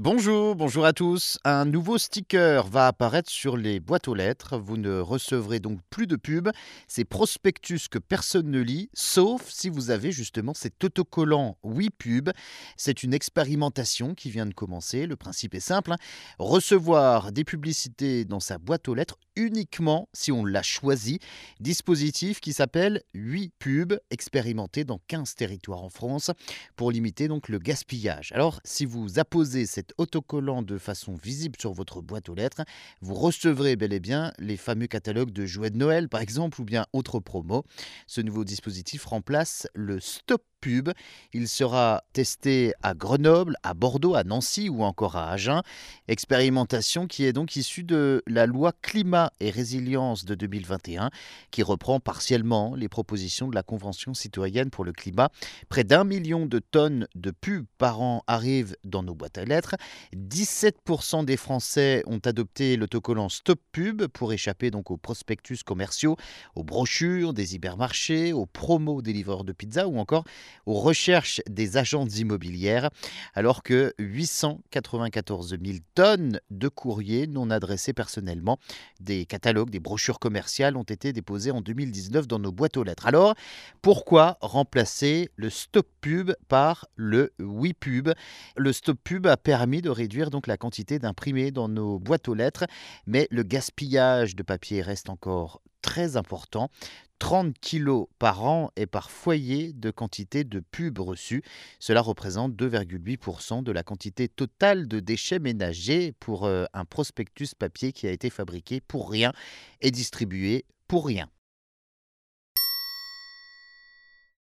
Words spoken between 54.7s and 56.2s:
pour le climat. Près d'un